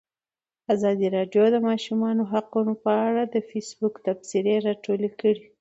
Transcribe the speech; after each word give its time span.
ازادي 0.73 1.07
راډیو 1.17 1.43
د 1.49 1.53
د 1.55 1.57
ماشومانو 1.67 2.23
حقونه 2.31 2.73
په 2.83 2.91
اړه 3.07 3.23
د 3.25 3.35
فیسبوک 3.49 3.93
تبصرې 4.05 4.55
راټولې 4.67 5.09
کړي. 5.19 5.43